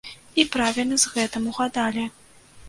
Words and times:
І 0.43 0.45
правільна 0.55 0.97
з 1.03 1.11
гэтым 1.17 1.47
угадалі. 1.53 2.09